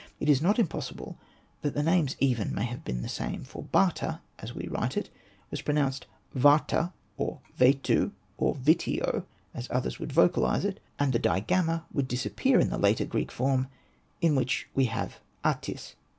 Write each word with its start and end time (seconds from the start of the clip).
It 0.19 0.29
is 0.29 0.41
not 0.41 0.57
impossible 0.57 1.15
that 1.61 1.75
the 1.75 1.83
names 1.83 2.15
even 2.19 2.55
may 2.55 2.65
have 2.65 2.83
been 2.83 3.03
the 3.03 3.07
same; 3.07 3.43
for 3.43 3.61
Bata, 3.65 4.19
as 4.39 4.55
we 4.55 4.67
write 4.67 4.97
it, 4.97 5.11
was 5.51 5.61
pronounced 5.61 6.07
Vata 6.35 6.91
(or 7.17 7.39
Vatiu 7.55 8.11
or 8.39 8.55
Vitiou, 8.55 9.25
as 9.53 9.67
others 9.69 9.99
would 9.99 10.11
vocalise 10.11 10.65
it), 10.65 10.79
and 10.97 11.13
the 11.13 11.19
digamma 11.19 11.83
would 11.93 12.07
disappear 12.07 12.59
in 12.59 12.71
the 12.71 12.79
later 12.79 13.05
Greek 13.05 13.31
form 13.31 13.67
in 14.21 14.33
which 14.33 14.67
we 14.73 14.85
have 14.85 15.19
Atys. 15.45 15.93